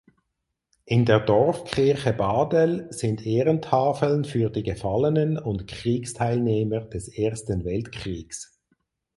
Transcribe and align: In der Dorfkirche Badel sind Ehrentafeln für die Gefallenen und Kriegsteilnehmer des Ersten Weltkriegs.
In 0.85 1.05
der 1.05 1.19
Dorfkirche 1.19 2.11
Badel 2.13 2.87
sind 2.91 3.23
Ehrentafeln 3.23 4.25
für 4.25 4.49
die 4.49 4.63
Gefallenen 4.63 5.37
und 5.37 5.67
Kriegsteilnehmer 5.67 6.79
des 6.81 7.07
Ersten 7.07 7.63
Weltkriegs. 7.65 8.59